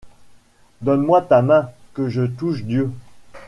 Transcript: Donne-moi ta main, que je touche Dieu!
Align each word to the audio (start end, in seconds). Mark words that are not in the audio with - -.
Donne-moi 0.81 1.21
ta 1.21 1.43
main, 1.43 1.69
que 1.93 2.09
je 2.09 2.23
touche 2.23 2.63
Dieu! 2.63 2.89